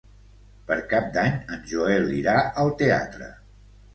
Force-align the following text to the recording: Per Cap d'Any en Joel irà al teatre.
Per 0.71 0.77
Cap 0.93 1.11
d'Any 1.17 1.35
en 1.57 1.61
Joel 1.73 2.09
irà 2.21 2.35
al 2.63 2.75
teatre. 2.83 3.31